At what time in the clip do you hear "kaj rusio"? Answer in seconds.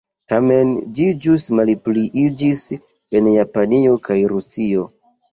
4.09-4.87